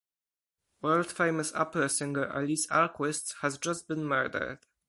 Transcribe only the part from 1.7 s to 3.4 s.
singer Alice Alquist